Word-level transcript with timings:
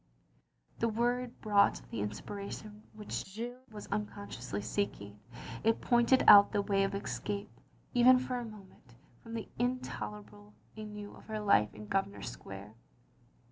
The 0.79 0.87
word 0.89 1.39
brought 1.41 1.79
the 1.91 2.01
inspiration 2.01 2.81
which 2.93 3.23
Jeanne 3.23 3.59
was 3.71 3.85
unconsciously 3.91 4.59
seeking; 4.63 5.19
it 5.63 5.79
pointed 5.79 6.23
out 6.27 6.51
the 6.53 6.63
way 6.63 6.83
of 6.83 6.95
escape, 6.95 7.51
even 7.93 8.17
for 8.17 8.39
a 8.39 8.43
moment, 8.43 8.95
from 9.21 9.35
the 9.35 9.47
in 9.59 9.79
tolerable 9.79 10.55
ennui 10.75 11.05
of 11.05 11.25
her 11.25 11.39
life 11.39 11.71
in 11.75 11.85
Grosvenor 11.85 12.23
Square. 12.23 12.73